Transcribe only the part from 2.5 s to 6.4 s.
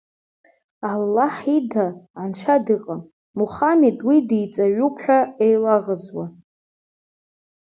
дыҟам, Мухамед уи диҵаҩуп ҳәа еилаӷзуа…